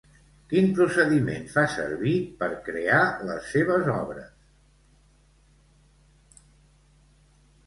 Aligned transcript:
Quin 0.51 0.69
procediment 0.77 1.43
fa 1.55 1.65
servir 1.73 2.13
per 2.41 2.49
crear 2.69 3.03
les 3.27 3.53
seves 3.57 3.93
obres? 3.99 6.43